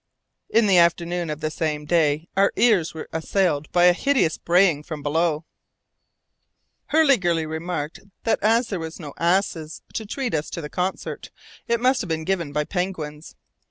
In 0.49 0.65
the 0.65 0.79
afternoon 0.79 1.29
of 1.29 1.41
the 1.41 1.51
same 1.51 1.85
day 1.85 2.27
our 2.35 2.51
ears 2.55 2.95
were 2.95 3.07
assailed 3.13 3.71
by 3.71 3.83
a 3.85 3.93
hideous 3.93 4.35
braying 4.39 4.81
from 4.81 5.03
below. 5.03 5.45
Hurliguerly 6.87 7.45
remarked 7.45 7.99
that 8.23 8.39
as 8.41 8.69
there 8.69 8.79
were 8.79 8.89
no 8.97 9.13
asses 9.19 9.83
to 9.93 10.07
treat 10.07 10.33
us 10.33 10.49
to 10.49 10.59
the 10.61 10.71
concert, 10.71 11.29
it 11.67 11.79
must 11.79 12.07
be 12.07 12.23
given 12.23 12.51
by 12.51 12.63
penguins. 12.63 13.35